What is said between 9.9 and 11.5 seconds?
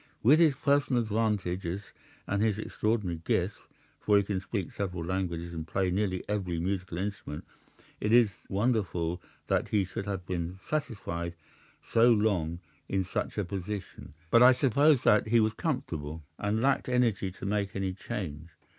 have been satisfied